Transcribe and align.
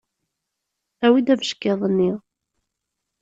Awi-d 1.05 1.33
abeckiḍ-nni! 1.33 2.11